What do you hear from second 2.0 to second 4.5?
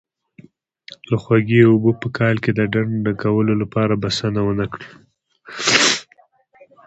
په کال کې د ډنډ ډکولو لپاره بسنه